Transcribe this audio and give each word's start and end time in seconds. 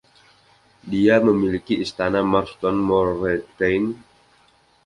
Dia 0.91 1.15
memiliki 1.27 1.75
istana 1.85 2.21
Marston 2.31 2.73
Moreteyne. 2.89 3.91